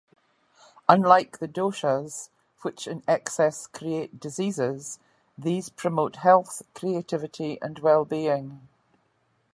[0.89, 2.31] Unlike the doshas,
[2.63, 4.97] which in excess create diseases,
[5.37, 8.67] these promote health, creativity and well-being.